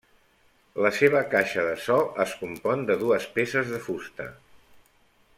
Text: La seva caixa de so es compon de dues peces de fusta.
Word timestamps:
La 0.85 0.91
seva 0.99 1.19
caixa 1.33 1.65
de 1.67 1.75
so 1.87 1.97
es 2.25 2.33
compon 2.39 2.81
de 2.87 2.95
dues 3.05 3.27
peces 3.35 3.69
de 3.75 3.83
fusta. 3.89 4.27